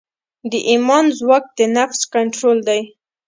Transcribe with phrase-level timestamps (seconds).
[0.51, 2.81] د ایمان ځواک د نفس کنټرول دی.